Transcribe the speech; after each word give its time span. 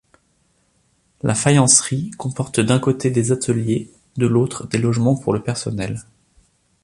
La 1.21 1.35
faïencerie 1.35 2.09
comporte 2.17 2.59
d'un 2.59 2.79
côté 2.79 3.11
des 3.11 3.31
ateliers, 3.31 3.91
de 4.17 4.25
l'autre 4.25 4.65
des 4.67 4.79
logements 4.79 5.15
pour 5.15 5.31
le 5.31 5.43
personnel. 5.43 5.99